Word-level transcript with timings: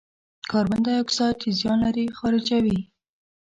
کاربن 0.51 0.79
دای 0.85 0.97
اکساید 1.03 1.35
چې 1.41 1.49
زیان 1.59 1.77
لري، 1.85 2.05
خارجوي. 2.17 2.79